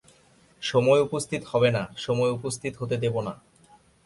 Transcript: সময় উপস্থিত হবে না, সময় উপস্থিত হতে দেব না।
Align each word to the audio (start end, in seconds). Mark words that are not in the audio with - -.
সময় 0.61 1.01
উপস্থিত 1.01 1.41
হবে 1.45 1.69
না, 1.71 1.83
সময় 1.97 2.31
উপস্থিত 2.31 2.73
হতে 2.77 2.95
দেব 2.97 3.15
না। 3.21 3.33